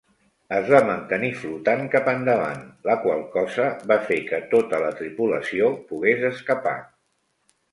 [0.59, 5.71] Es va mantenir flotant cap endavant, la qual cosa va fer que tota la tripulació
[5.93, 6.77] pogués escapar.